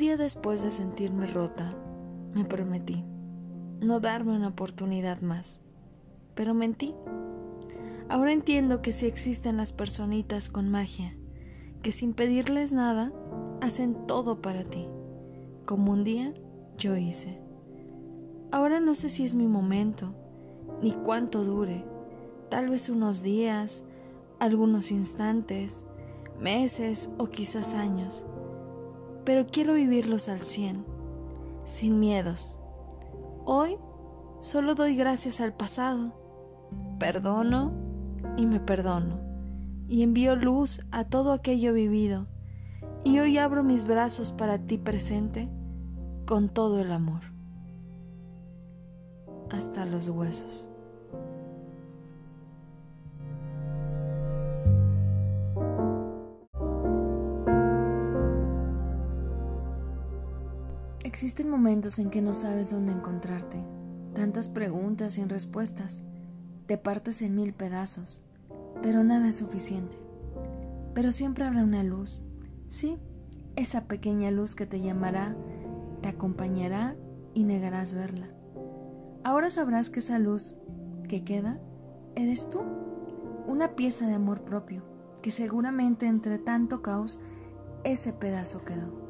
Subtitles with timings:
[0.00, 1.76] día después de sentirme rota,
[2.34, 3.04] me prometí
[3.80, 5.60] no darme una oportunidad más.
[6.34, 6.94] Pero mentí.
[8.08, 11.16] Ahora entiendo que sí existen las personitas con magia,
[11.82, 13.12] que sin pedirles nada,
[13.60, 14.88] hacen todo para ti,
[15.64, 16.34] como un día
[16.76, 17.40] yo hice.
[18.50, 20.12] Ahora no sé si es mi momento,
[20.82, 21.84] ni cuánto dure,
[22.48, 23.84] tal vez unos días,
[24.40, 25.84] algunos instantes,
[26.40, 28.24] meses o quizás años,
[29.24, 30.84] pero quiero vivirlos al cien,
[31.64, 32.56] sin miedos.
[33.44, 33.76] Hoy
[34.40, 36.14] solo doy gracias al pasado,
[36.98, 37.72] perdono
[38.36, 39.20] y me perdono,
[39.88, 42.26] y envío luz a todo aquello vivido,
[43.04, 45.48] y hoy abro mis brazos para ti presente
[46.26, 47.22] con todo el amor,
[49.50, 50.68] hasta los huesos.
[61.02, 63.64] Existen momentos en que no sabes dónde encontrarte,
[64.14, 66.02] tantas preguntas sin respuestas,
[66.66, 68.20] te partes en mil pedazos,
[68.82, 69.96] pero nada es suficiente.
[70.92, 72.22] Pero siempre habrá una luz,
[72.68, 72.98] sí,
[73.56, 75.34] esa pequeña luz que te llamará,
[76.02, 76.96] te acompañará
[77.32, 78.26] y negarás verla.
[79.24, 80.56] Ahora sabrás que esa luz
[81.08, 81.58] que queda
[82.14, 82.60] eres tú,
[83.46, 84.84] una pieza de amor propio,
[85.22, 87.18] que seguramente entre tanto caos
[87.84, 89.09] ese pedazo quedó.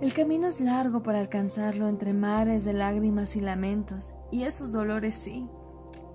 [0.00, 5.14] El camino es largo para alcanzarlo entre mares de lágrimas y lamentos, y esos dolores
[5.14, 5.46] sí,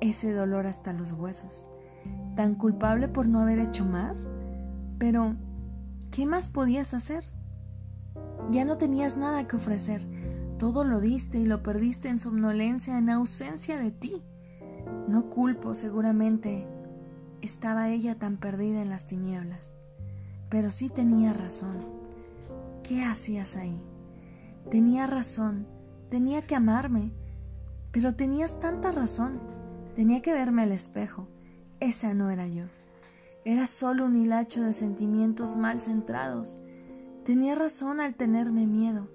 [0.00, 1.66] ese dolor hasta los huesos.
[2.34, 4.26] Tan culpable por no haber hecho más,
[4.98, 5.36] pero
[6.10, 7.30] ¿qué más podías hacer?
[8.50, 10.08] Ya no tenías nada que ofrecer,
[10.58, 14.22] todo lo diste y lo perdiste en somnolencia, en ausencia de ti.
[15.08, 16.66] No culpo, seguramente
[17.42, 19.76] estaba ella tan perdida en las tinieblas,
[20.48, 21.93] pero sí tenía razón.
[22.84, 23.80] ¿Qué hacías ahí?
[24.70, 25.66] Tenía razón,
[26.10, 27.12] tenía que amarme,
[27.92, 29.40] pero tenías tanta razón.
[29.96, 31.26] Tenía que verme al espejo.
[31.80, 32.64] Esa no era yo.
[33.46, 36.58] Era solo un hilacho de sentimientos mal centrados.
[37.24, 39.08] Tenía razón al tenerme miedo.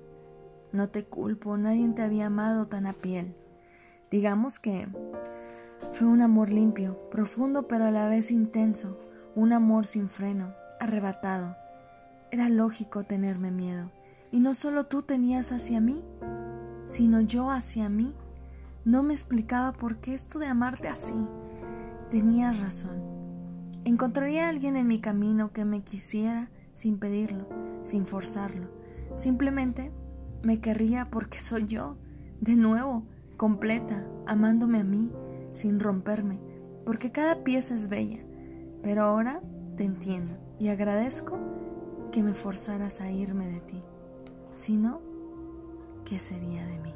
[0.71, 3.35] No te culpo, nadie te había amado tan a piel.
[4.09, 4.87] Digamos que
[5.93, 8.99] fue un amor limpio, profundo pero a la vez intenso,
[9.35, 11.55] un amor sin freno, arrebatado,
[12.31, 13.91] era lógico tenerme miedo.
[14.31, 16.03] Y no solo tú tenías hacia mí,
[16.85, 18.13] sino yo hacia mí.
[18.85, 21.15] No me explicaba por qué esto de amarte así.
[22.11, 23.01] Tenías razón.
[23.85, 27.47] Encontraría a alguien en mi camino que me quisiera sin pedirlo,
[27.83, 28.67] sin forzarlo.
[29.15, 29.91] Simplemente
[30.43, 31.97] me querría porque soy yo,
[32.39, 33.03] de nuevo,
[33.37, 35.11] completa, amándome a mí,
[35.51, 36.39] sin romperme,
[36.85, 38.19] porque cada pieza es bella.
[38.81, 39.41] Pero ahora
[39.75, 41.48] te entiendo y agradezco
[42.11, 43.83] que me forzaras a irme de ti,
[44.55, 45.01] sino,
[46.05, 46.93] ¿qué sería de mí?